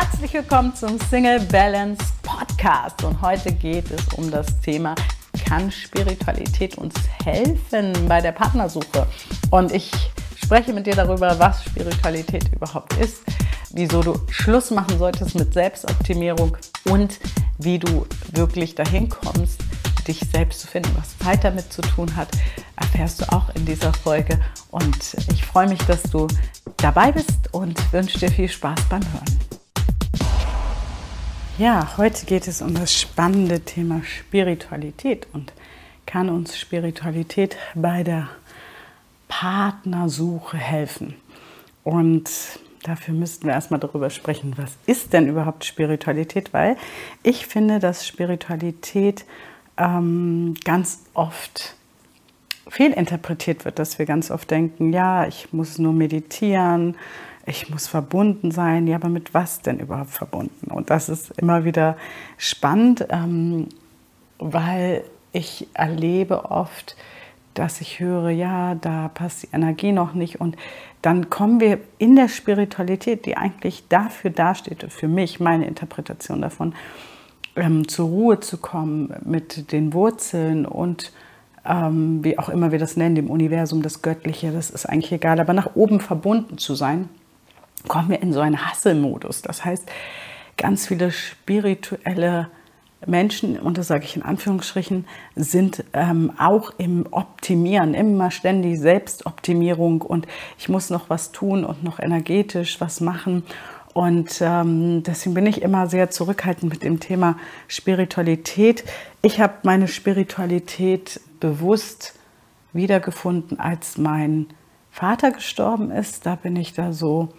[0.00, 4.94] Herzlich willkommen zum Single Balance Podcast und heute geht es um das Thema
[5.44, 9.06] kann Spiritualität uns helfen bei der Partnersuche?
[9.50, 9.92] Und ich
[10.42, 13.24] spreche mit dir darüber, was Spiritualität überhaupt ist,
[13.74, 16.56] wieso du Schluss machen solltest mit Selbstoptimierung
[16.88, 17.20] und
[17.58, 19.60] wie du wirklich dahin kommst,
[20.08, 22.28] dich selbst zu finden, was Zeit damit zu tun hat,
[22.76, 24.40] erfährst du auch in dieser Folge.
[24.70, 26.26] Und ich freue mich, dass du
[26.78, 29.49] dabei bist und wünsche dir viel Spaß beim Hören.
[31.60, 35.52] Ja, heute geht es um das spannende Thema Spiritualität und
[36.06, 38.30] kann uns Spiritualität bei der
[39.28, 41.16] Partnersuche helfen.
[41.84, 42.30] Und
[42.82, 46.78] dafür müssten wir erstmal darüber sprechen, was ist denn überhaupt Spiritualität, weil
[47.22, 49.26] ich finde, dass Spiritualität
[49.76, 51.74] ähm, ganz oft
[52.68, 56.96] fehlinterpretiert wird, dass wir ganz oft denken, ja, ich muss nur meditieren,
[57.46, 58.86] ich muss verbunden sein.
[58.86, 60.70] Ja, aber mit was denn überhaupt verbunden?
[60.70, 61.96] Und das ist immer wieder
[62.36, 63.68] spannend, ähm,
[64.38, 66.96] weil ich erlebe oft,
[67.54, 70.40] dass ich höre, ja, da passt die Energie noch nicht.
[70.40, 70.56] Und
[71.02, 76.74] dann kommen wir in der Spiritualität, die eigentlich dafür dasteht, für mich, meine Interpretation davon,
[77.56, 81.12] ähm, zur Ruhe zu kommen mit den Wurzeln und
[81.66, 85.40] ähm, wie auch immer wir das nennen, dem Universum, das Göttliche, das ist eigentlich egal,
[85.40, 87.08] aber nach oben verbunden zu sein
[87.88, 89.42] kommen wir in so einen Hasselmodus.
[89.42, 89.88] Das heißt,
[90.56, 92.48] ganz viele spirituelle
[93.06, 100.02] Menschen, und das sage ich in Anführungsstrichen, sind ähm, auch im Optimieren, immer ständig Selbstoptimierung
[100.02, 100.26] und
[100.58, 103.42] ich muss noch was tun und noch energetisch was machen.
[103.94, 107.36] Und ähm, deswegen bin ich immer sehr zurückhaltend mit dem Thema
[107.66, 108.84] Spiritualität.
[109.22, 112.14] Ich habe meine Spiritualität bewusst
[112.72, 114.46] wiedergefunden, als mein
[114.90, 116.26] Vater gestorben ist.
[116.26, 117.30] Da bin ich da so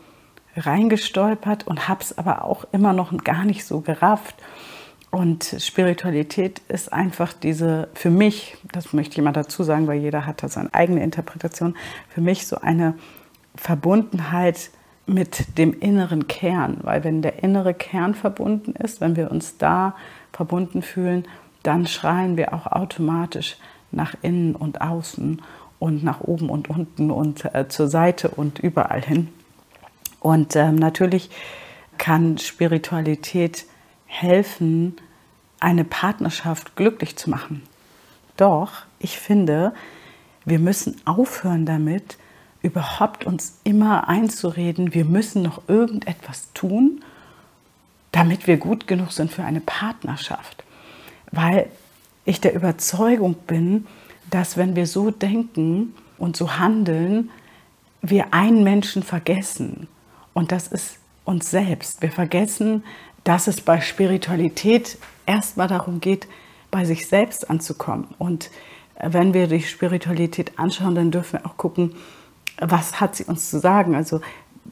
[0.56, 4.36] reingestolpert und habe es aber auch immer noch gar nicht so gerafft.
[5.12, 10.26] Und Spiritualität ist einfach diese, für mich, das möchte ich mal dazu sagen, weil jeder
[10.26, 11.76] hat da seine eigene Interpretation,
[12.10, 12.96] für mich so eine
[13.56, 14.72] Verbundenheit
[15.06, 16.78] mit dem inneren Kern.
[16.84, 19.96] Weil wenn der innere Kern verbunden ist, wenn wir uns da
[20.32, 21.26] verbunden fühlen,
[21.64, 23.58] dann schreien wir auch automatisch
[23.92, 25.42] nach innen und außen
[25.80, 29.28] und nach oben und unten und äh, zur Seite und überall hin.
[30.22, 31.30] Und ähm, natürlich
[31.98, 33.66] kann Spiritualität
[34.06, 34.96] helfen,
[35.60, 37.64] eine Partnerschaft glücklich zu machen.
[38.38, 39.74] Doch ich finde,
[40.46, 42.18] wir müssen aufhören damit,
[42.62, 47.04] überhaupt uns immer einzureden, wir müssen noch irgendetwas tun,
[48.12, 50.64] damit wir gut genug sind für eine Partnerschaft.
[51.32, 51.70] Weil
[52.26, 53.88] ich der Überzeugung bin,
[54.30, 57.32] dass wenn wir so denken und so handeln,
[58.02, 59.88] wir einen Menschen vergessen.
[60.34, 62.02] Und das ist uns selbst.
[62.02, 62.84] Wir vergessen,
[63.24, 66.28] dass es bei Spiritualität erstmal darum geht,
[66.72, 68.08] bei sich selbst anzukommen.
[68.18, 68.50] Und
[69.00, 71.96] wenn wir die Spiritualität anschauen, dann dürfen wir auch gucken,
[72.60, 73.96] was hat sie uns zu sagen?
[73.96, 74.22] Also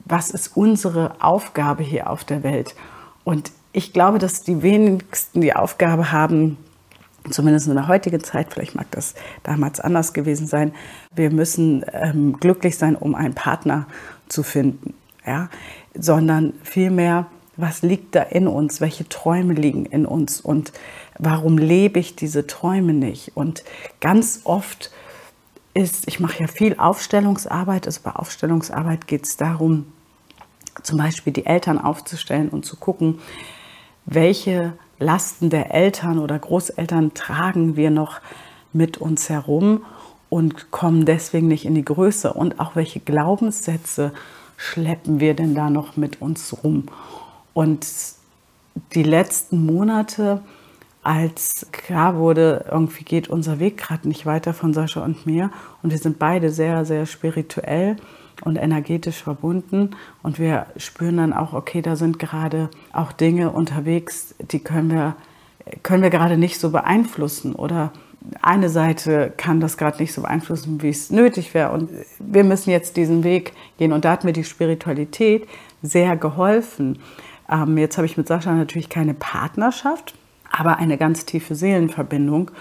[0.05, 2.75] was ist unsere Aufgabe hier auf der Welt?
[3.23, 6.57] Und ich glaube, dass die wenigsten die Aufgabe haben,
[7.29, 10.73] zumindest in der heutigen Zeit, vielleicht mag das damals anders gewesen sein,
[11.13, 13.87] wir müssen ähm, glücklich sein, um einen Partner
[14.27, 14.93] zu finden
[15.25, 15.49] ja,
[15.93, 20.39] sondern vielmehr, was liegt da in uns, welche Träume liegen in uns?
[20.39, 20.71] Und
[21.19, 23.35] warum lebe ich diese Träume nicht.
[23.35, 23.63] Und
[23.99, 24.91] ganz oft
[25.73, 29.91] ist, ich mache ja viel Aufstellungsarbeit, also bei Aufstellungsarbeit geht es darum,
[30.81, 33.19] zum Beispiel die Eltern aufzustellen und zu gucken,
[34.05, 38.21] welche Lasten der Eltern oder Großeltern tragen wir noch
[38.73, 39.83] mit uns herum
[40.29, 42.33] und kommen deswegen nicht in die Größe?
[42.33, 44.13] Und auch welche Glaubenssätze
[44.59, 46.83] schleppen wir denn da noch mit uns rum?
[47.53, 47.87] Und
[48.93, 50.41] die letzten Monate,
[51.01, 55.49] als klar wurde, irgendwie geht unser Weg gerade nicht weiter von Sascha und mir
[55.81, 57.95] und wir sind beide sehr, sehr spirituell
[58.43, 59.91] und energetisch verbunden
[60.23, 65.15] und wir spüren dann auch, okay, da sind gerade auch Dinge unterwegs, die können wir,
[65.83, 67.93] können wir gerade nicht so beeinflussen oder
[68.41, 71.71] eine Seite kann das gerade nicht so beeinflussen, wie es nötig wäre.
[71.71, 71.89] Und
[72.19, 73.93] wir müssen jetzt diesen Weg gehen.
[73.93, 75.47] Und da hat mir die Spiritualität
[75.81, 76.99] sehr geholfen.
[77.49, 80.15] Ähm, jetzt habe ich mit Sascha natürlich keine Partnerschaft,
[80.51, 82.51] aber eine ganz tiefe Seelenverbindung.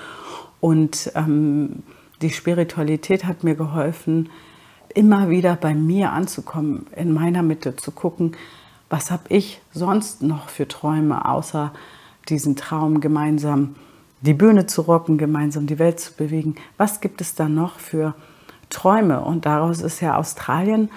[0.60, 1.82] Und ähm,
[2.22, 4.28] die Spiritualität hat mir geholfen,
[4.94, 8.32] immer wieder bei mir anzukommen, in meiner Mitte zu gucken,
[8.88, 11.72] was habe ich sonst noch für Träume, außer
[12.28, 13.76] diesen Traum gemeinsam
[14.20, 16.56] die Bühne zu rocken, gemeinsam die Welt zu bewegen.
[16.76, 18.14] Was gibt es da noch für
[18.70, 19.20] Träume?
[19.20, 20.90] Und daraus ist ja Australien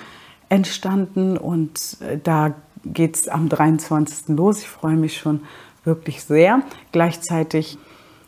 [0.49, 2.53] entstanden und äh, da
[2.83, 4.29] geht es am 23.
[4.29, 4.59] los.
[4.59, 5.41] Ich freue mich schon
[5.83, 6.61] wirklich sehr.
[6.91, 7.77] Gleichzeitig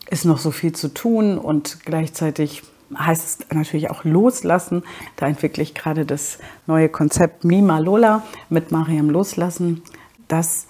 [0.09, 2.63] ist noch so viel zu tun und gleichzeitig
[2.97, 4.83] heißt es natürlich auch loslassen.
[5.15, 6.37] Da entwickle ich gerade das
[6.67, 9.81] neue Konzept Mima Lola mit Mariam Loslassen.
[10.27, 10.67] Das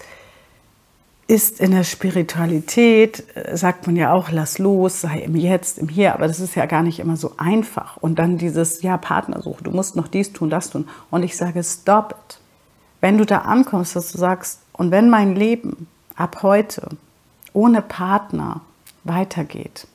[1.27, 5.87] ist in der Spiritualität, äh, sagt man ja auch, lass los, sei im Jetzt, im
[5.87, 7.97] Hier, aber das ist ja gar nicht immer so einfach.
[7.97, 10.87] Und dann dieses, ja, Partnersuche, du musst noch dies tun, das tun.
[11.09, 12.39] Und ich sage, stop it.
[12.99, 16.89] Wenn du da ankommst, dass du sagst, und wenn mein Leben ab heute
[17.53, 18.61] ohne Partner
[19.03, 19.87] weitergeht,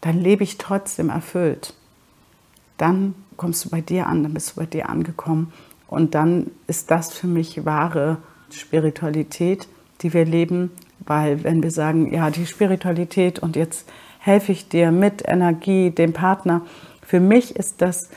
[0.00, 1.74] dann lebe ich trotzdem erfüllt.
[2.78, 5.52] Dann kommst du bei dir an, dann bist du bei dir angekommen.
[5.86, 8.18] Und dann ist das für mich wahre
[8.50, 9.68] Spiritualität,
[10.02, 10.70] die wir leben.
[11.00, 13.88] Weil wenn wir sagen, ja, die Spiritualität und jetzt
[14.18, 16.62] helfe ich dir mit Energie, dem Partner,
[17.04, 18.08] für mich ist das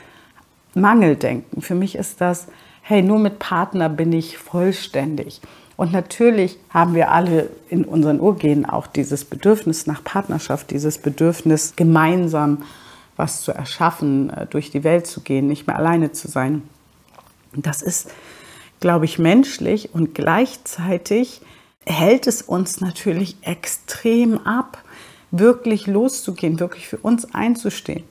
[0.74, 1.62] Mangeldenken.
[1.62, 2.46] Für mich ist das,
[2.82, 5.40] hey, nur mit Partner bin ich vollständig.
[5.76, 11.74] Und natürlich haben wir alle in unseren Urgenen auch dieses Bedürfnis nach Partnerschaft, dieses Bedürfnis,
[11.76, 12.62] gemeinsam
[13.16, 16.62] was zu erschaffen, äh, durch die Welt zu gehen, nicht mehr alleine zu sein.
[17.54, 18.10] Das ist,
[18.80, 21.40] glaube ich, menschlich und gleichzeitig
[21.86, 24.78] hält es uns natürlich extrem ab,
[25.30, 28.04] wirklich loszugehen, wirklich für uns einzustehen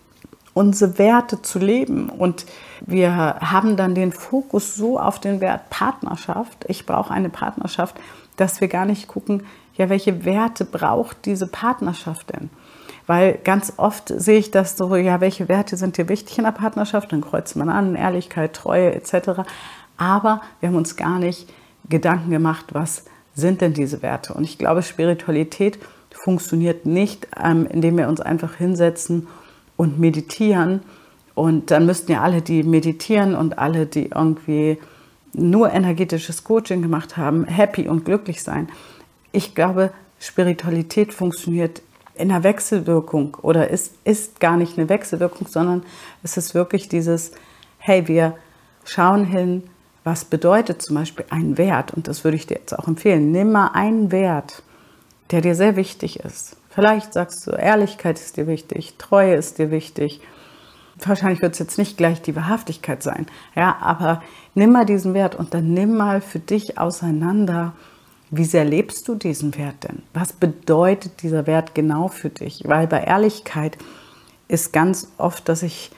[0.56, 2.10] unsere Werte zu leben.
[2.10, 2.46] Und
[2.86, 6.66] wir haben dann den Fokus so auf den Wert Partnerschaft.
[6.68, 7.96] Ich brauche eine Partnerschaft,
[8.38, 9.44] dass wir gar nicht gucken,
[9.76, 12.50] ja, welche Werte braucht diese Partnerschaft denn?
[13.06, 16.52] Weil ganz oft sehe ich das so, ja, welche Werte sind dir wichtig in der
[16.52, 17.12] Partnerschaft?
[17.12, 19.42] Dann kreuzt man an, Ehrlichkeit, Treue etc.
[19.98, 21.50] Aber wir haben uns gar nicht
[21.90, 23.04] Gedanken gemacht, was
[23.36, 24.34] sind denn diese Werte?
[24.34, 25.78] Und ich glaube, Spiritualität
[26.10, 29.28] funktioniert nicht, ähm, indem wir uns einfach hinsetzen
[29.78, 30.82] und meditieren.
[31.36, 34.78] Und dann müssten ja alle, die meditieren und alle, die irgendwie
[35.34, 38.70] nur energetisches Coaching gemacht haben, happy und glücklich sein.
[39.34, 41.82] Ich glaube, Spiritualität funktioniert
[42.16, 45.84] in einer Wechselwirkung oder ist, ist gar nicht eine Wechselwirkung, sondern
[46.24, 47.32] es ist wirklich dieses,
[47.78, 48.38] hey, wir
[48.86, 49.64] schauen hin,
[50.06, 51.92] was bedeutet zum Beispiel ein Wert.
[51.92, 53.32] Und das würde ich dir jetzt auch empfehlen.
[53.32, 54.64] Nimm mal einen Wert,
[55.32, 56.56] der dir sehr wichtig ist.
[56.70, 60.22] Vielleicht sagst du, Ehrlichkeit ist dir wichtig, Treue ist dir wichtig.
[61.04, 63.26] Wahrscheinlich wird es jetzt nicht gleich die Wahrhaftigkeit sein.
[63.56, 64.22] Ja, aber
[64.54, 67.74] nimm mal diesen Wert und dann nimm mal für dich auseinander,
[68.30, 70.04] wie sehr lebst du diesen Wert denn?
[70.14, 72.64] Was bedeutet dieser Wert genau für dich?
[72.66, 73.78] Weil bei Ehrlichkeit
[74.48, 75.92] ist ganz oft, dass ich,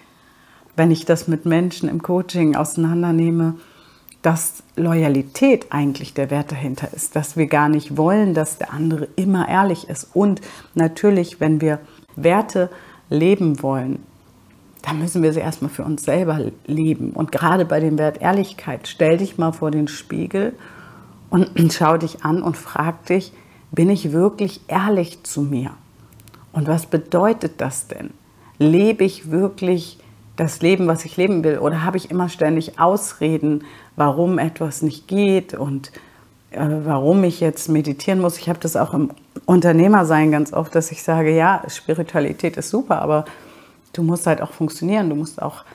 [0.76, 3.56] wenn ich das mit Menschen im Coaching auseinandernehme,
[4.22, 9.08] dass Loyalität eigentlich der Wert dahinter ist, dass wir gar nicht wollen, dass der andere
[9.16, 10.10] immer ehrlich ist.
[10.14, 10.42] Und
[10.74, 11.80] natürlich, wenn wir
[12.16, 12.70] Werte
[13.10, 14.04] leben wollen,
[14.82, 17.12] dann müssen wir sie erstmal für uns selber leben.
[17.12, 20.54] Und gerade bei dem Wert Ehrlichkeit, stell dich mal vor den Spiegel
[21.30, 23.34] und schau dich an und frag dich,
[23.72, 25.72] bin ich wirklich ehrlich zu mir?
[26.54, 28.12] Und was bedeutet das denn?
[28.58, 30.00] Lebe ich wirklich
[30.38, 31.60] das Leben, was ich leben will?
[31.60, 35.92] Oder habe ich immer ständig Ausreden, warum etwas nicht geht und
[36.52, 38.38] äh, warum ich jetzt meditieren muss?
[38.38, 39.12] Ich habe das auch im
[39.46, 43.26] Unternehmersein ganz oft, dass ich sage, ja, Spiritualität ist super, aber
[43.94, 45.10] du musst halt auch funktionieren.
[45.10, 45.66] Du musst auch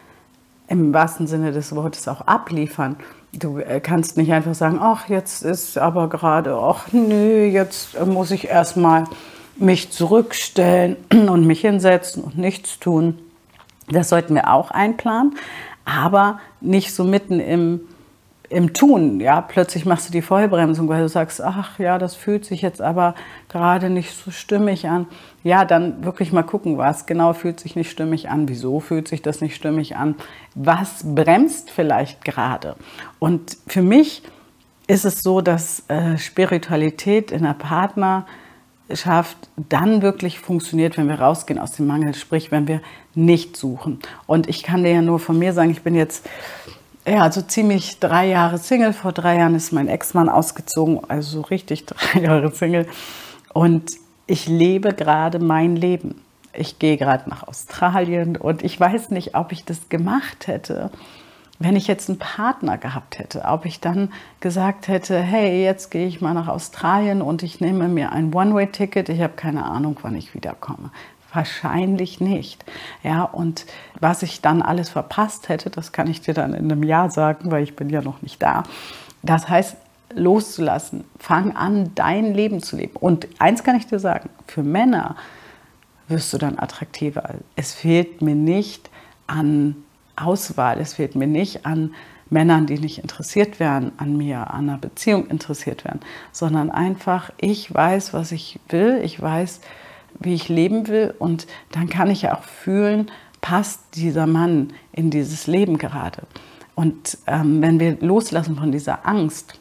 [0.68, 2.96] im wahrsten Sinne des Wortes auch abliefern.
[3.32, 8.31] Du äh, kannst nicht einfach sagen, ach, jetzt ist aber gerade, ach, nö, jetzt muss
[8.31, 9.04] ich erstmal
[9.56, 13.19] mich zurückstellen und mich hinsetzen und nichts tun.
[13.89, 15.36] Das sollten wir auch einplanen,
[15.84, 17.81] aber nicht so mitten im,
[18.48, 19.20] im Tun.
[19.20, 22.81] Ja, plötzlich machst du die Vollbremsung, weil du sagst, ach ja, das fühlt sich jetzt
[22.81, 23.15] aber
[23.48, 25.06] gerade nicht so stimmig an.
[25.43, 29.22] Ja, dann wirklich mal gucken, was genau fühlt sich nicht stimmig an, wieso fühlt sich
[29.22, 30.15] das nicht stimmig an,
[30.55, 32.77] was bremst vielleicht gerade.
[33.19, 34.22] Und für mich
[34.86, 38.27] ist es so, dass äh, Spiritualität in der Partner
[38.96, 42.81] schafft, dann wirklich funktioniert, wenn wir rausgehen aus dem Mangel, sprich, wenn wir
[43.15, 44.01] nicht suchen.
[44.27, 46.27] Und ich kann dir ja nur von mir sagen, ich bin jetzt
[47.06, 48.93] ja, also ziemlich drei Jahre Single.
[48.93, 52.87] Vor drei Jahren ist mein Ex-Mann ausgezogen, also so richtig drei Jahre Single.
[53.53, 53.91] Und
[54.27, 56.22] ich lebe gerade mein Leben.
[56.53, 60.91] Ich gehe gerade nach Australien und ich weiß nicht, ob ich das gemacht hätte,
[61.58, 66.06] wenn ich jetzt einen Partner gehabt hätte, ob ich dann gesagt hätte, hey, jetzt gehe
[66.06, 70.16] ich mal nach Australien und ich nehme mir ein One-Way-Ticket, ich habe keine Ahnung, wann
[70.16, 70.90] ich wiederkomme.
[71.32, 72.64] Wahrscheinlich nicht.
[73.02, 73.64] Ja, und
[74.00, 77.50] was ich dann alles verpasst hätte, das kann ich dir dann in einem Jahr sagen,
[77.50, 78.64] weil ich bin ja noch nicht da.
[79.22, 79.76] Das heißt,
[80.14, 81.04] loszulassen.
[81.18, 82.96] Fang an, dein Leben zu leben.
[82.96, 85.16] Und eins kann ich dir sagen, für Männer
[86.08, 87.36] wirst du dann attraktiver.
[87.56, 88.90] Es fehlt mir nicht
[89.26, 89.76] an
[90.16, 91.94] Auswahl, es fehlt mir nicht an
[92.31, 96.00] Männern, die nicht interessiert werden an mir, an einer Beziehung interessiert werden,
[96.32, 99.60] sondern einfach, ich weiß, was ich will, ich weiß,
[100.19, 105.10] wie ich leben will und dann kann ich ja auch fühlen, passt dieser Mann in
[105.10, 106.22] dieses Leben gerade.
[106.74, 109.58] Und ähm, wenn wir loslassen von dieser Angst,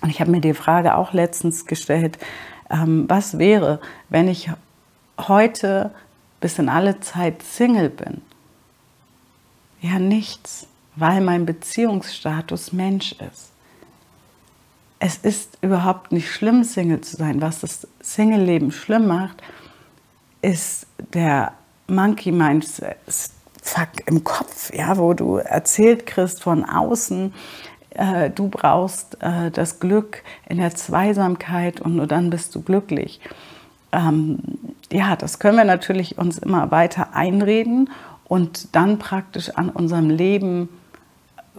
[0.00, 2.18] und ich habe mir die Frage auch letztens gestellt,
[2.70, 4.50] ähm, was wäre, wenn ich
[5.18, 5.92] heute
[6.40, 8.22] bis in alle Zeit Single bin?
[9.86, 10.66] Ja, nichts,
[10.96, 13.52] weil mein Beziehungsstatus Mensch ist.
[14.98, 17.40] Es ist überhaupt nicht schlimm, Single zu sein.
[17.40, 19.42] Was das Single-Leben schlimm macht,
[20.42, 21.52] ist der
[21.86, 22.66] Monkey Mind
[23.62, 27.34] Fuck im Kopf, ja, wo du erzählt kriegst von außen,
[27.90, 33.20] äh, du brauchst äh, das Glück in der Zweisamkeit und nur dann bist du glücklich.
[33.92, 34.38] Ähm,
[34.90, 37.90] ja, das können wir natürlich uns immer weiter einreden
[38.28, 40.68] und dann praktisch an unserem Leben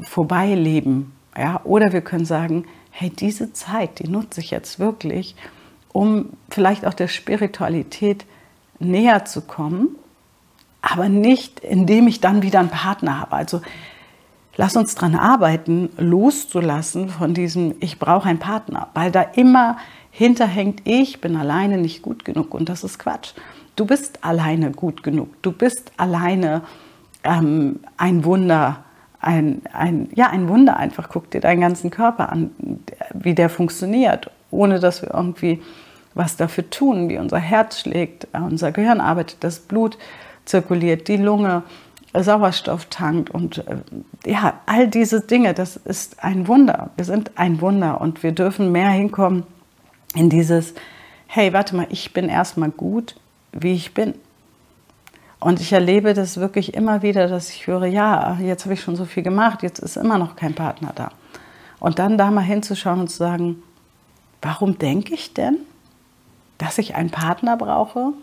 [0.01, 1.13] vorbeileben.
[1.37, 1.61] Ja?
[1.63, 5.35] Oder wir können sagen, hey, diese Zeit, die nutze ich jetzt wirklich,
[5.93, 8.25] um vielleicht auch der Spiritualität
[8.79, 9.95] näher zu kommen,
[10.81, 13.33] aber nicht, indem ich dann wieder einen Partner habe.
[13.33, 13.61] Also
[14.55, 19.77] lass uns daran arbeiten, loszulassen von diesem, ich brauche einen Partner, weil da immer
[20.11, 23.33] hinterhängt, ich bin alleine nicht gut genug und das ist Quatsch.
[23.77, 26.63] Du bist alleine gut genug, du bist alleine
[27.23, 28.83] ähm, ein Wunder,
[29.19, 31.09] ein, ein, ja, ein Wunder einfach.
[31.09, 32.51] Guck dir deinen ganzen Körper an,
[33.13, 35.61] wie der funktioniert, ohne dass wir irgendwie
[36.15, 39.97] was dafür tun, wie unser Herz schlägt, unser Gehirn arbeitet, das Blut
[40.45, 41.63] zirkuliert, die Lunge
[42.13, 43.77] Sauerstoff tankt und äh,
[44.25, 46.89] ja, all diese Dinge, das ist ein Wunder.
[46.95, 49.43] Wir sind ein Wunder und wir dürfen mehr hinkommen
[50.15, 50.73] in dieses,
[51.27, 53.15] hey, warte mal, ich bin erstmal gut,
[53.51, 54.13] wie ich bin.
[55.39, 58.95] Und ich erlebe das wirklich immer wieder, dass ich höre, ja, jetzt habe ich schon
[58.95, 61.11] so viel gemacht, jetzt ist immer noch kein Partner da.
[61.79, 63.61] Und dann da mal hinzuschauen und zu sagen,
[64.41, 65.57] warum denke ich denn,
[66.57, 68.13] dass ich einen Partner brauche,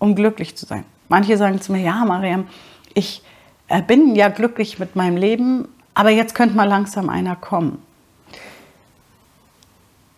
[0.00, 0.84] um glücklich zu sein?
[1.08, 2.48] Manche sagen zu mir, ja, Mariam,
[2.94, 3.22] ich
[3.68, 7.80] äh, bin ja glücklich mit meinem Leben, aber jetzt könnte mal langsam einer kommen.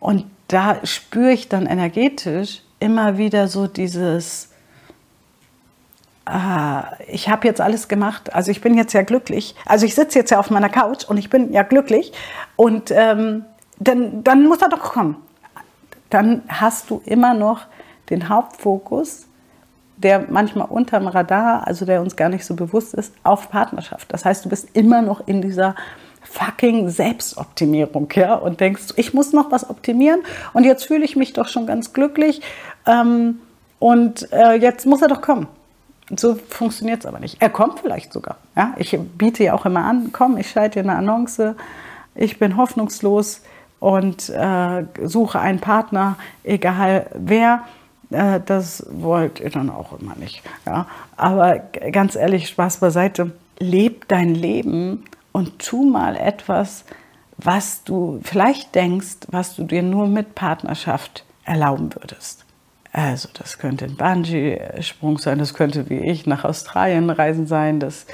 [0.01, 4.51] Und da spüre ich dann energetisch immer wieder so dieses,
[6.29, 10.19] äh, ich habe jetzt alles gemacht, also ich bin jetzt ja glücklich, also ich sitze
[10.19, 12.13] jetzt ja auf meiner Couch und ich bin ja glücklich
[12.57, 13.45] und ähm,
[13.79, 15.17] dann, dann muss er doch kommen.
[16.11, 17.67] Dann hast du immer noch
[18.11, 19.27] den Hauptfokus
[19.97, 24.13] der manchmal unterm Radar, also der uns gar nicht so bewusst ist, auf Partnerschaft.
[24.13, 25.75] Das heißt, du bist immer noch in dieser
[26.31, 30.21] fucking Selbstoptimierung, ja, und denkst, ich muss noch was optimieren
[30.53, 32.43] und jetzt fühle ich mich doch schon ganz glücklich
[32.87, 33.41] ähm,
[33.79, 35.49] und äh, jetzt muss er doch kommen.
[36.15, 37.39] So funktioniert es aber nicht.
[37.41, 38.37] Er kommt vielleicht sogar.
[38.55, 38.75] Ja?
[38.77, 41.57] Ich biete ja auch immer an, komm, ich schalte dir eine Annonce,
[42.15, 43.43] ich bin hoffnungslos
[43.81, 47.65] und äh, suche einen Partner, egal wer.
[48.11, 50.43] Äh, das wollt ihr dann auch immer nicht.
[50.65, 50.87] Ja?
[51.17, 51.59] Aber
[51.91, 55.05] ganz ehrlich, Spaß beiseite, leb dein Leben
[55.37, 56.87] und tu mal etwas,
[57.37, 62.47] was du vielleicht denkst, was du dir nur mit Partnerschaft erlauben würdest.
[62.91, 68.07] Also das könnte ein Bungee-Sprung sein, das könnte wie ich nach Australien reisen sein, das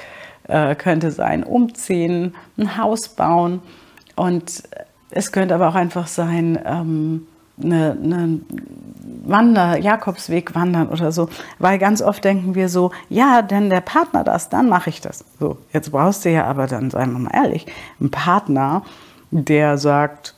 [0.49, 3.61] äh, könnte sein umziehen, ein Haus bauen
[4.17, 4.63] und
[5.09, 7.27] es könnte aber auch einfach sein, ähm,
[7.61, 8.39] eine, eine
[9.25, 11.29] Wander, Jakobsweg wandern oder so.
[11.59, 15.23] Weil ganz oft denken wir so, ja, denn der Partner das, dann mache ich das.
[15.39, 17.65] So, jetzt brauchst du ja aber dann, seien wir mal ehrlich,
[17.99, 18.83] einen Partner,
[19.31, 20.35] der sagt,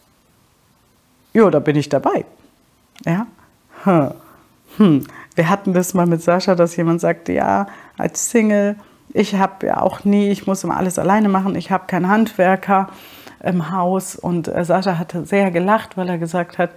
[1.33, 2.25] jo, da bin ich dabei.
[3.05, 3.27] Ja?
[3.83, 4.11] Hm.
[4.77, 5.07] Hm.
[5.35, 7.67] Wir hatten das mal mit Sascha, dass jemand sagte, ja,
[7.97, 8.77] als Single,
[9.13, 12.89] ich habe ja auch nie, ich muss immer alles alleine machen, ich habe keinen Handwerker
[13.43, 14.15] im Haus.
[14.15, 16.71] Und äh, Sascha hatte sehr gelacht, weil er gesagt hat,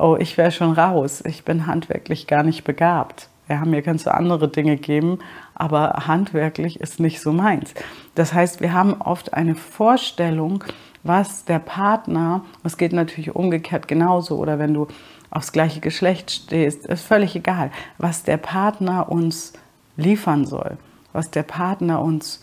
[0.00, 3.28] oh, ich wäre schon raus, ich bin handwerklich gar nicht begabt.
[3.48, 5.18] Ja, mir kannst du andere Dinge geben,
[5.54, 7.74] aber handwerklich ist nicht so meins.
[8.14, 10.62] Das heißt, wir haben oft eine Vorstellung,
[11.02, 14.86] was der Partner, es geht natürlich umgekehrt genauso, oder wenn du
[15.30, 19.52] aufs gleiche Geschlecht stehst, ist völlig egal, was der Partner uns
[19.96, 20.76] liefern soll,
[21.12, 22.42] was der Partner uns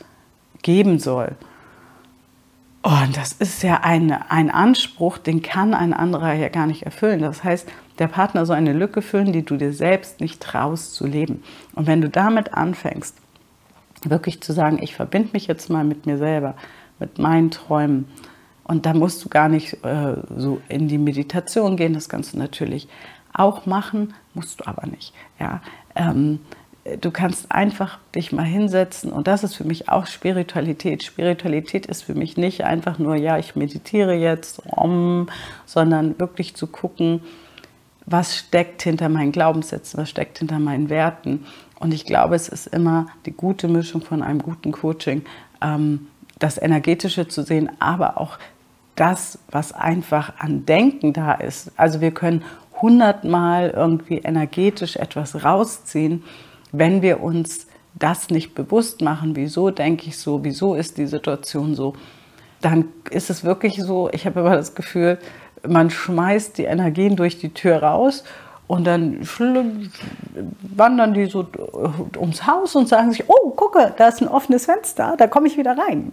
[0.62, 1.36] geben soll.
[2.82, 7.22] Und das ist ja ein, ein Anspruch, den kann ein anderer ja gar nicht erfüllen.
[7.22, 7.68] Das heißt,
[8.00, 11.44] der Partner soll eine Lücke füllen, die du dir selbst nicht traust zu leben.
[11.74, 13.18] Und wenn du damit anfängst,
[14.04, 16.56] wirklich zu sagen, ich verbinde mich jetzt mal mit mir selber,
[17.00, 18.06] mit meinen Träumen,
[18.68, 22.38] und da musst du gar nicht äh, so in die Meditation gehen, das kannst du
[22.38, 22.90] natürlich
[23.34, 25.14] auch machen, musst du aber nicht.
[25.40, 25.62] Ja?
[25.96, 26.40] Ähm,
[27.02, 31.04] du kannst einfach dich mal hinsetzen und das ist für mich auch Spiritualität.
[31.04, 35.28] Spiritualität ist für mich nicht einfach nur, ja, ich meditiere jetzt, um,
[35.66, 37.22] sondern wirklich zu gucken,
[38.06, 41.46] was steckt hinter meinen Glaubenssätzen, was steckt hinter meinen Werten.
[41.80, 45.24] Und ich glaube, es ist immer die gute Mischung von einem guten Coaching,
[45.62, 46.08] ähm,
[46.40, 48.38] das Energetische zu sehen, aber auch
[48.96, 51.72] das, was einfach an Denken da ist.
[51.76, 52.44] Also wir können
[52.82, 56.24] hundertmal irgendwie energetisch etwas rausziehen,
[56.72, 61.76] wenn wir uns das nicht bewusst machen, wieso denke ich so, wieso ist die Situation
[61.76, 61.94] so,
[62.62, 65.20] dann ist es wirklich so, ich habe immer das Gefühl,
[65.68, 68.24] man schmeißt die Energien durch die Tür raus
[68.68, 69.26] und dann
[70.76, 71.48] wandern die so
[72.18, 75.58] ums Haus und sagen sich, oh, gucke, da ist ein offenes Fenster, da komme ich
[75.58, 76.12] wieder rein.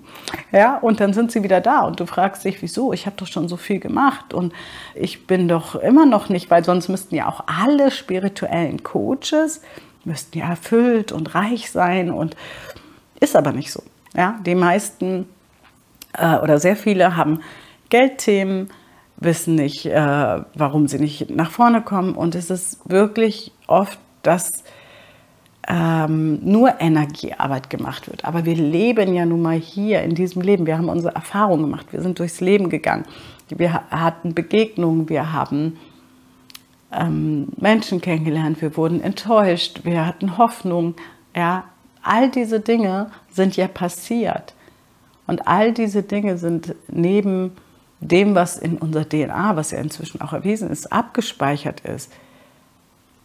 [0.52, 2.92] Ja, und dann sind sie wieder da und du fragst dich, wieso?
[2.92, 4.52] Ich habe doch schon so viel gemacht und
[4.94, 9.60] ich bin doch immer noch nicht, weil sonst müssten ja auch alle spirituellen Coaches
[10.06, 12.36] müssten ja erfüllt und reich sein und
[13.20, 13.82] ist aber nicht so.
[14.14, 15.26] Ja, die meisten
[16.16, 17.40] äh, oder sehr viele haben
[17.88, 18.70] Geldthemen,
[19.16, 22.14] wissen nicht, äh, warum sie nicht nach vorne kommen.
[22.14, 24.64] Und es ist wirklich oft, dass
[25.68, 28.24] ähm, nur Energiearbeit gemacht wird.
[28.24, 30.66] Aber wir leben ja nun mal hier in diesem Leben.
[30.66, 31.86] Wir haben unsere Erfahrungen gemacht.
[31.90, 33.04] Wir sind durchs Leben gegangen.
[33.48, 35.08] Wir hatten Begegnungen.
[35.08, 35.78] Wir haben
[36.98, 38.60] ähm, Menschen kennengelernt.
[38.62, 39.80] Wir wurden enttäuscht.
[39.84, 40.94] Wir hatten Hoffnung.
[41.34, 41.64] Ja,
[42.02, 44.54] all diese Dinge sind ja passiert.
[45.26, 47.52] Und all diese Dinge sind neben
[48.00, 52.12] dem, was in unserer DNA, was ja inzwischen auch erwiesen ist, abgespeichert ist,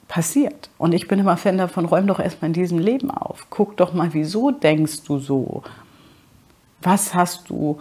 [0.07, 0.69] passiert.
[0.77, 3.47] Und ich bin immer Fan davon, räum doch erstmal in diesem Leben auf.
[3.49, 5.63] Guck doch mal, wieso denkst du so?
[6.81, 7.77] Was hast du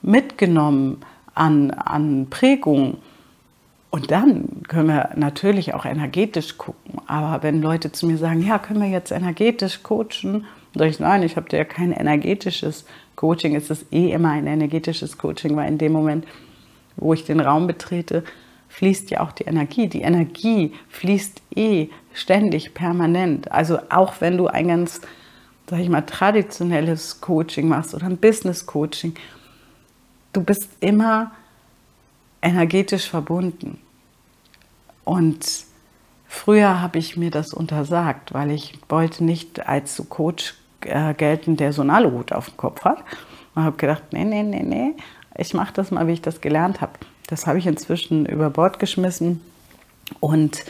[0.00, 1.00] mitgenommen
[1.34, 2.96] an, an Prägungen?
[3.90, 7.00] Und dann können wir natürlich auch energetisch gucken.
[7.06, 10.44] Aber wenn Leute zu mir sagen, ja, können wir jetzt energetisch coachen?
[10.74, 12.84] Sage ich, nein, ich habe ja kein energetisches
[13.16, 13.56] Coaching.
[13.56, 16.26] Es ist eh immer ein energetisches Coaching, weil in dem Moment,
[16.96, 18.24] wo ich den Raum betrete,
[18.68, 19.88] fließt ja auch die Energie.
[19.88, 23.50] Die Energie fließt eh ständig, permanent.
[23.50, 25.00] Also auch wenn du ein ganz,
[25.68, 29.14] sag ich mal, traditionelles Coaching machst oder ein Business Coaching,
[30.34, 31.32] du bist immer
[32.42, 33.78] energetisch verbunden.
[35.04, 35.64] Und
[36.26, 41.72] früher habe ich mir das untersagt, weil ich wollte nicht als Coach äh, gelten, der
[41.72, 43.02] so einen Aluhut auf dem Kopf hat.
[43.54, 44.94] Und habe gedacht, nee, nee, nee, nee,
[45.36, 46.92] ich mache das mal, wie ich das gelernt habe.
[47.26, 49.40] Das habe ich inzwischen über Bord geschmissen
[50.20, 50.64] und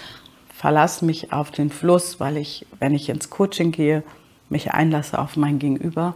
[0.54, 4.02] verlasse mich auf den Fluss, weil ich, wenn ich ins Coaching gehe,
[4.48, 6.14] mich einlasse auf mein Gegenüber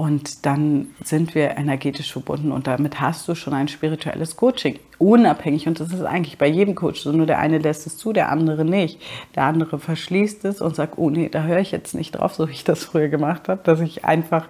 [0.00, 4.78] und dann sind wir energetisch verbunden und damit hast du schon ein spirituelles Coaching.
[4.96, 5.68] Unabhängig.
[5.68, 7.12] Und das ist eigentlich bei jedem Coach so.
[7.12, 8.98] Nur der eine lässt es zu, der andere nicht.
[9.34, 12.48] Der andere verschließt es und sagt, oh nee, da höre ich jetzt nicht drauf, so
[12.48, 14.48] wie ich das früher gemacht habe, dass ich einfach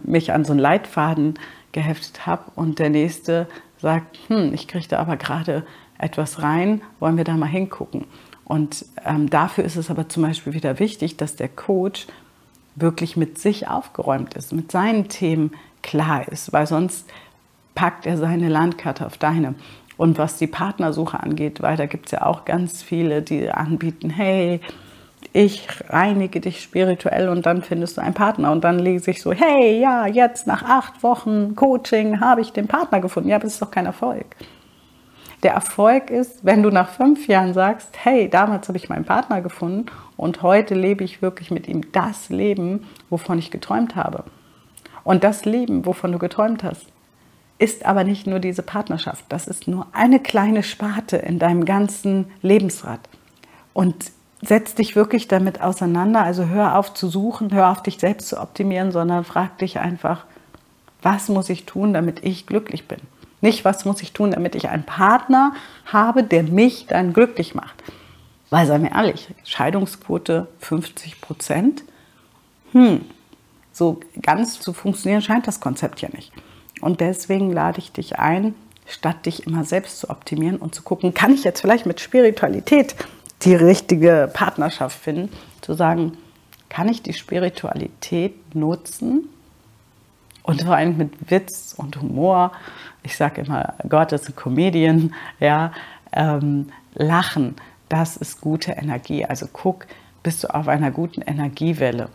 [0.00, 1.34] mich an so einen Leitfaden
[1.70, 3.46] geheftet habe und der nächste
[3.78, 5.64] sagt, hm, ich kriege da aber gerade
[5.98, 8.06] etwas rein, wollen wir da mal hingucken.
[8.42, 12.08] Und ähm, dafür ist es aber zum Beispiel wieder wichtig, dass der Coach
[12.80, 17.08] wirklich mit sich aufgeräumt ist, mit seinen Themen klar ist, weil sonst
[17.74, 19.54] packt er seine Landkarte auf deine.
[19.96, 24.08] Und was die Partnersuche angeht, weil da gibt es ja auch ganz viele, die anbieten,
[24.08, 24.60] hey,
[25.32, 28.50] ich reinige dich spirituell und dann findest du einen Partner.
[28.50, 32.66] Und dann lese ich so, hey, ja, jetzt nach acht Wochen Coaching habe ich den
[32.66, 33.28] Partner gefunden.
[33.28, 34.26] Ja, aber das ist doch kein Erfolg.
[35.42, 39.40] Der Erfolg ist, wenn du nach fünf Jahren sagst, hey, damals habe ich meinen Partner
[39.40, 44.24] gefunden und heute lebe ich wirklich mit ihm das Leben, wovon ich geträumt habe.
[45.02, 46.86] Und das Leben, wovon du geträumt hast,
[47.58, 49.24] ist aber nicht nur diese Partnerschaft.
[49.28, 53.00] Das ist nur eine kleine Sparte in deinem ganzen Lebensrad.
[53.72, 56.22] Und setz dich wirklich damit auseinander.
[56.22, 60.24] Also hör auf zu suchen, hör auf dich selbst zu optimieren, sondern frag dich einfach,
[61.02, 63.00] was muss ich tun, damit ich glücklich bin?
[63.40, 65.52] Nicht, was muss ich tun, damit ich einen Partner
[65.86, 67.82] habe, der mich dann glücklich macht.
[68.50, 71.84] Weil, sei mir ehrlich, Scheidungsquote 50 Prozent,
[72.72, 73.02] hm,
[73.72, 76.32] so ganz zu funktionieren scheint das Konzept ja nicht.
[76.80, 78.54] Und deswegen lade ich dich ein,
[78.86, 82.96] statt dich immer selbst zu optimieren und zu gucken, kann ich jetzt vielleicht mit Spiritualität
[83.42, 86.18] die richtige Partnerschaft finden, zu sagen,
[86.68, 89.28] kann ich die Spiritualität nutzen
[90.50, 92.52] und vor allem mit Witz und Humor.
[93.02, 95.72] Ich sage immer, Gott ist ein Comedian, ja,
[96.12, 97.56] ähm, lachen
[97.90, 99.26] das ist gute Energie.
[99.26, 99.86] Also guck,
[100.22, 102.08] bist du auf einer guten Energiewelle.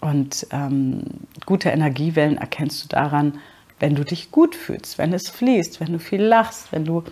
[0.00, 1.04] Und ähm,
[1.46, 3.38] gute Energiewellen erkennst du daran,
[3.78, 7.04] wenn du dich gut fühlst, wenn es fließt, wenn du viel lachst, wenn du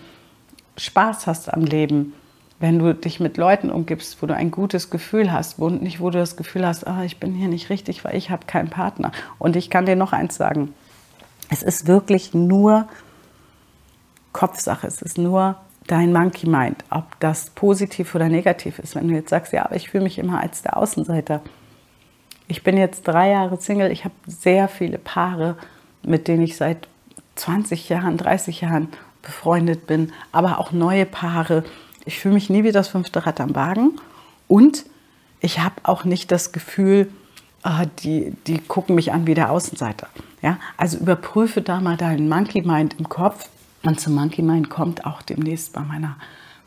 [0.77, 2.13] Spaß hast am Leben,
[2.61, 6.11] wenn du dich mit Leuten umgibst, wo du ein gutes Gefühl hast, wo nicht wo
[6.11, 9.11] du das Gefühl hast, oh, ich bin hier nicht richtig, weil ich habe keinen Partner.
[9.39, 10.73] Und ich kann dir noch eins sagen,
[11.49, 12.87] es ist wirklich nur
[14.31, 15.55] Kopfsache, es ist nur
[15.87, 18.95] dein Monkey Mind, ob das positiv oder negativ ist.
[18.95, 21.41] Wenn du jetzt sagst, ja, aber ich fühle mich immer als der Außenseiter.
[22.47, 25.57] Ich bin jetzt drei Jahre Single, ich habe sehr viele Paare,
[26.03, 26.87] mit denen ich seit
[27.35, 28.89] 20 Jahren, 30 Jahren
[29.23, 31.63] befreundet bin, aber auch neue Paare,
[32.05, 33.99] ich fühle mich nie wie das fünfte Rad am Wagen
[34.47, 34.85] und
[35.41, 37.11] ich habe auch nicht das Gefühl,
[37.63, 40.07] äh, die, die gucken mich an wie der Außenseiter.
[40.41, 40.57] Ja?
[40.77, 43.49] Also überprüfe da mal deinen Monkey Mind im Kopf.
[43.83, 46.15] Und zum Monkey Mind kommt auch demnächst bei meiner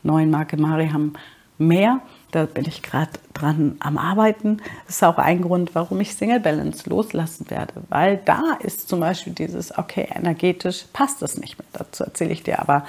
[0.03, 1.15] neuen Marke Mariam
[1.59, 2.01] mehr.
[2.33, 4.61] Da bin ich gerade dran am Arbeiten.
[4.87, 7.75] Das ist auch ein Grund, warum ich Single Balance loslassen werde.
[7.89, 11.69] Weil da ist zum Beispiel dieses, okay, energetisch passt das nicht mehr.
[11.73, 12.85] Dazu erzähle ich dir aber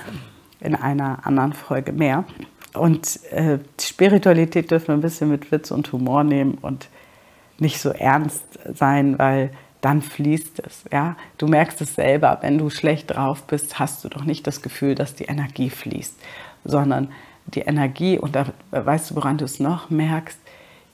[0.59, 2.25] in einer anderen Folge mehr.
[2.73, 6.89] Und äh, Spiritualität dürfen wir ein bisschen mit Witz und Humor nehmen und
[7.57, 10.83] nicht so ernst sein, weil dann fließt es.
[10.91, 11.15] Ja?
[11.37, 14.95] Du merkst es selber, wenn du schlecht drauf bist, hast du doch nicht das Gefühl,
[14.95, 16.19] dass die Energie fließt,
[16.63, 17.09] sondern
[17.45, 20.39] die Energie, und da weißt du, woran du es noch merkst,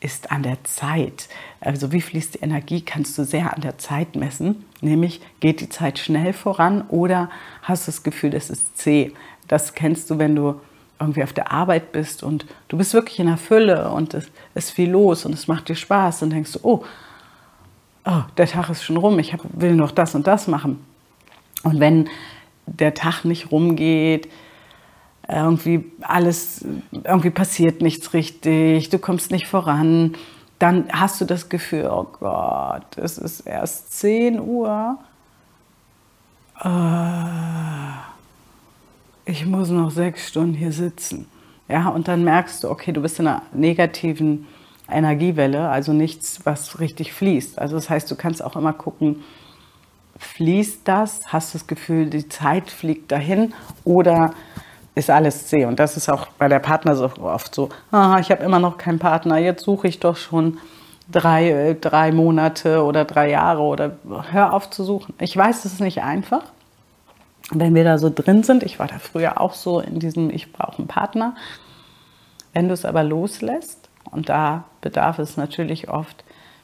[0.01, 1.29] ist an der Zeit.
[1.61, 4.65] Also wie fließt die Energie, kannst du sehr an der Zeit messen.
[4.81, 7.29] Nämlich geht die Zeit schnell voran oder
[7.61, 9.13] hast du das Gefühl, es ist zäh.
[9.51, 10.61] Das kennst du, wenn du
[10.97, 14.71] irgendwie auf der Arbeit bist und du bist wirklich in der Fülle und es ist
[14.71, 16.85] viel los und es macht dir Spaß und denkst du, oh,
[18.05, 20.79] oh, der Tag ist schon rum, ich will noch das und das machen.
[21.63, 22.07] Und wenn
[22.65, 24.29] der Tag nicht rumgeht,
[25.27, 30.15] irgendwie alles, irgendwie passiert nichts richtig, du kommst nicht voran,
[30.59, 34.97] dann hast du das Gefühl, oh Gott, es ist erst 10 Uhr.
[36.63, 38.10] Äh,
[39.31, 41.27] ich muss noch sechs Stunden hier sitzen.
[41.69, 44.45] Ja, und dann merkst du, okay, du bist in einer negativen
[44.89, 47.57] Energiewelle, also nichts, was richtig fließt.
[47.57, 49.23] Also das heißt, du kannst auch immer gucken,
[50.17, 51.21] fließt das?
[51.27, 53.53] Hast du das Gefühl, die Zeit fliegt dahin
[53.85, 54.33] oder
[54.95, 55.63] ist alles zäh?
[55.63, 58.77] Und das ist auch bei der Partner so oft so, ah, ich habe immer noch
[58.77, 60.57] keinen Partner, jetzt suche ich doch schon
[61.09, 63.95] drei, drei Monate oder drei Jahre oder
[64.31, 65.13] hör auf zu suchen.
[65.19, 66.43] Ich weiß, es ist nicht einfach
[67.59, 70.51] wenn wir da so drin sind, ich war da früher auch so in diesem, ich
[70.53, 71.35] brauche einen Partner,
[72.53, 76.23] wenn du es aber loslässt, und da bedarf es natürlich oft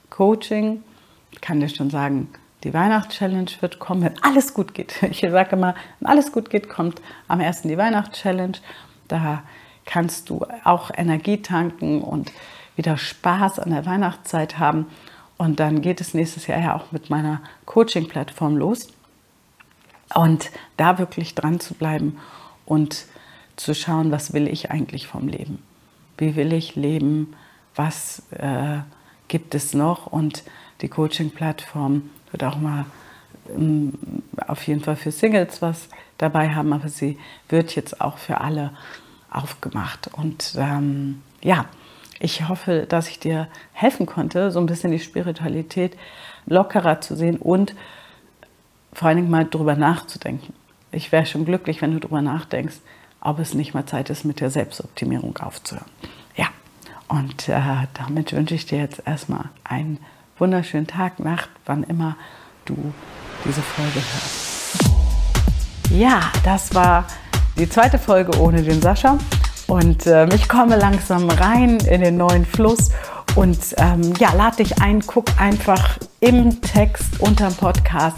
[0.10, 0.84] Coaching,
[1.32, 2.30] ich kann dir schon sagen,
[2.64, 5.02] die Weihnachtschallenge wird kommen, wenn alles gut geht.
[5.10, 7.64] Ich sage immer, wenn alles gut geht, kommt am 1.
[7.64, 8.58] die Weihnachtschallenge.
[9.08, 9.44] Da
[9.86, 12.32] kannst du auch Energie tanken und
[12.76, 14.88] wieder Spaß an der Weihnachtszeit haben.
[15.38, 18.88] Und dann geht es nächstes Jahr ja auch mit meiner Coaching-Plattform los.
[20.14, 22.18] Und da wirklich dran zu bleiben
[22.66, 23.06] und
[23.56, 25.62] zu schauen, was will ich eigentlich vom Leben?
[26.18, 27.36] Wie will ich leben?
[27.76, 28.80] Was äh,
[29.28, 30.08] gibt es noch?
[30.08, 30.44] Und
[30.82, 32.86] die Coaching-Plattform wird auch mal
[33.50, 33.94] ähm,
[34.48, 37.18] auf jeden Fall für Singles was dabei haben, aber sie
[37.50, 38.72] wird jetzt auch für alle
[39.30, 40.10] aufgemacht.
[40.14, 41.66] Und ähm, ja,
[42.20, 45.96] ich hoffe, dass ich dir helfen konnte, so ein bisschen die Spiritualität
[46.46, 47.76] lockerer zu sehen und
[48.98, 50.54] vor allen Dingen mal drüber nachzudenken.
[50.92, 52.78] Ich wäre schon glücklich, wenn du drüber nachdenkst,
[53.22, 55.86] ob es nicht mal Zeit ist, mit der Selbstoptimierung aufzuhören.
[56.36, 56.48] Ja,
[57.08, 57.62] und äh,
[57.94, 60.00] damit wünsche ich dir jetzt erstmal einen
[60.40, 62.16] wunderschönen Tag, Nacht, wann immer
[62.66, 62.92] du
[63.46, 64.80] diese Folge hörst.
[65.92, 67.06] Ja, das war
[67.56, 69.20] die zweite Folge ohne den Sascha.
[69.68, 72.90] Und äh, ich komme langsam rein in den neuen Fluss.
[73.36, 78.18] Und ähm, ja, lade dich ein, guck einfach im Text unter dem Podcast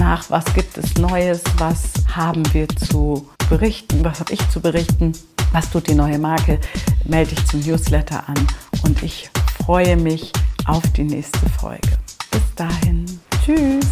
[0.00, 5.12] nach, was gibt es Neues, was haben wir zu berichten, was habe ich zu berichten,
[5.52, 6.58] was tut die neue Marke,
[7.04, 8.46] melde dich zum Newsletter an
[8.82, 9.30] und ich
[9.62, 10.32] freue mich
[10.64, 11.98] auf die nächste Folge.
[12.30, 13.86] Bis dahin, tschüss.